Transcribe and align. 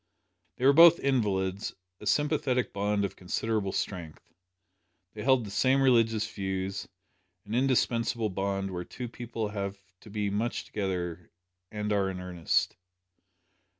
They 0.55 0.65
were 0.65 0.73
both 0.73 0.99
invalids 0.99 1.75
a 1.99 2.07
sympathetic 2.07 2.73
bond 2.73 3.05
of 3.05 3.15
considerable 3.15 3.71
strength. 3.71 4.33
They 5.13 5.21
held 5.21 5.45
the 5.45 5.51
same 5.51 5.79
religious 5.79 6.27
views 6.27 6.87
an 7.45 7.53
indispensable 7.53 8.29
bond 8.29 8.71
where 8.71 8.83
two 8.83 9.07
people 9.07 9.49
have 9.49 9.77
to 9.99 10.09
be 10.09 10.31
much 10.31 10.65
together, 10.65 11.29
and 11.71 11.93
are 11.93 12.09
in 12.09 12.19
earnest. 12.19 12.77